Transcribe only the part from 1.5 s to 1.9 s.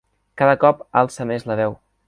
la veu.